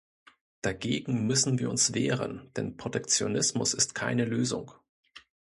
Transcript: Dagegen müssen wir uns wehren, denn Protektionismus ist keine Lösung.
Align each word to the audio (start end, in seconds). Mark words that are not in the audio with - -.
Dagegen 0.63 1.27
müssen 1.27 1.59
wir 1.59 1.69
uns 1.69 1.93
wehren, 1.93 2.49
denn 2.55 2.75
Protektionismus 2.75 3.75
ist 3.75 3.93
keine 3.93 4.25
Lösung. 4.25 4.71